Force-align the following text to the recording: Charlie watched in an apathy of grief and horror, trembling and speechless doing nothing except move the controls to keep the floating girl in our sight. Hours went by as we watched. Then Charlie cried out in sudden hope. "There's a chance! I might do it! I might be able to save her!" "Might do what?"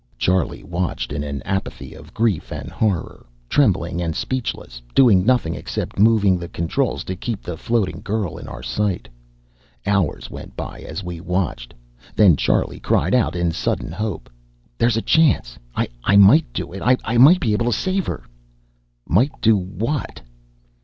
Charlie 0.17 0.63
watched 0.63 1.13
in 1.13 1.23
an 1.23 1.43
apathy 1.43 1.93
of 1.93 2.11
grief 2.11 2.51
and 2.51 2.71
horror, 2.71 3.27
trembling 3.47 4.01
and 4.01 4.15
speechless 4.15 4.81
doing 4.95 5.23
nothing 5.23 5.53
except 5.53 5.99
move 5.99 6.23
the 6.39 6.47
controls 6.47 7.03
to 7.03 7.15
keep 7.15 7.43
the 7.43 7.55
floating 7.55 8.01
girl 8.01 8.39
in 8.39 8.47
our 8.47 8.63
sight. 8.63 9.07
Hours 9.85 10.27
went 10.27 10.55
by 10.55 10.79
as 10.79 11.03
we 11.03 11.21
watched. 11.21 11.75
Then 12.15 12.35
Charlie 12.35 12.79
cried 12.79 13.13
out 13.13 13.35
in 13.35 13.51
sudden 13.51 13.91
hope. 13.91 14.27
"There's 14.75 14.97
a 14.97 15.03
chance! 15.03 15.59
I 15.75 16.15
might 16.17 16.51
do 16.51 16.73
it! 16.73 16.81
I 16.83 17.17
might 17.19 17.39
be 17.39 17.53
able 17.53 17.67
to 17.67 17.71
save 17.77 18.07
her!" 18.07 18.23
"Might 19.07 19.39
do 19.39 19.55
what?" 19.55 20.19